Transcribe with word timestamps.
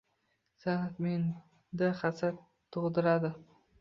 San’at 0.63 0.95
menda 1.07 1.91
hasad 2.03 2.41
tug’diradi 2.77 3.33